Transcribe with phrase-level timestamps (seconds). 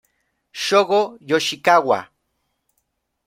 [0.63, 1.99] Shogo Yoshikawa